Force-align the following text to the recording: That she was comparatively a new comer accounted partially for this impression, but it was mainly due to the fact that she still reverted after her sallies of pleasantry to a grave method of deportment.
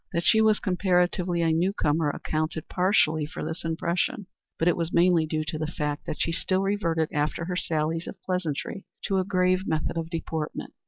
That 0.13 0.23
she 0.25 0.41
was 0.41 0.59
comparatively 0.59 1.43
a 1.43 1.51
new 1.51 1.73
comer 1.73 2.09
accounted 2.09 2.67
partially 2.67 3.27
for 3.27 3.45
this 3.45 3.63
impression, 3.63 4.25
but 4.57 4.67
it 4.67 4.75
was 4.75 4.91
mainly 4.91 5.27
due 5.27 5.43
to 5.45 5.59
the 5.59 5.67
fact 5.67 6.07
that 6.07 6.19
she 6.19 6.31
still 6.31 6.63
reverted 6.63 7.09
after 7.13 7.45
her 7.45 7.55
sallies 7.55 8.07
of 8.07 8.19
pleasantry 8.23 8.87
to 9.05 9.19
a 9.19 9.23
grave 9.23 9.67
method 9.67 9.97
of 9.97 10.09
deportment. 10.09 10.73